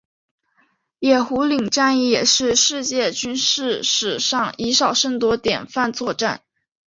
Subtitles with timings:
[0.97, 6.41] 野狐岭战役也是世界军事史上以少胜多典范作战。